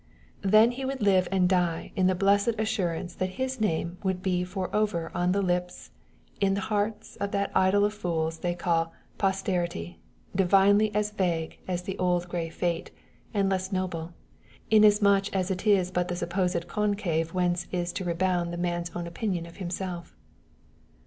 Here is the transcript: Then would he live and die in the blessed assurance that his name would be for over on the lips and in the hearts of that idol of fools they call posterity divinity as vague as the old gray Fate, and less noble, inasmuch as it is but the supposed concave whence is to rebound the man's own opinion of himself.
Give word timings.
Then 0.41 0.69
would 0.69 0.77
he 0.77 0.83
live 0.85 1.27
and 1.31 1.47
die 1.47 1.91
in 1.95 2.07
the 2.07 2.15
blessed 2.15 2.55
assurance 2.57 3.13
that 3.13 3.37
his 3.37 3.61
name 3.61 3.99
would 4.01 4.23
be 4.23 4.43
for 4.43 4.75
over 4.75 5.11
on 5.13 5.31
the 5.31 5.43
lips 5.43 5.91
and 6.41 6.47
in 6.47 6.53
the 6.55 6.61
hearts 6.61 7.17
of 7.17 7.29
that 7.33 7.51
idol 7.53 7.85
of 7.85 7.93
fools 7.93 8.39
they 8.39 8.55
call 8.55 8.93
posterity 9.19 9.99
divinity 10.35 10.89
as 10.95 11.11
vague 11.11 11.59
as 11.67 11.83
the 11.83 11.99
old 11.99 12.27
gray 12.29 12.49
Fate, 12.49 12.89
and 13.31 13.47
less 13.47 13.71
noble, 13.71 14.15
inasmuch 14.71 15.31
as 15.35 15.51
it 15.51 15.67
is 15.67 15.91
but 15.91 16.07
the 16.07 16.15
supposed 16.15 16.67
concave 16.67 17.35
whence 17.35 17.67
is 17.71 17.93
to 17.93 18.03
rebound 18.03 18.51
the 18.51 18.57
man's 18.57 18.89
own 18.95 19.05
opinion 19.05 19.45
of 19.45 19.57
himself. 19.57 20.15